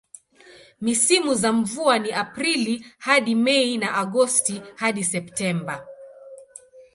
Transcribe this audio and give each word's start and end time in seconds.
Misimu 0.81 1.35
za 1.35 1.51
mvua 1.53 1.99
ni 1.99 2.11
Aprili 2.11 2.85
hadi 2.97 3.35
Mei 3.35 3.77
na 3.77 3.95
Agosti 3.95 4.61
hadi 4.75 5.03
Septemba. 5.03 5.85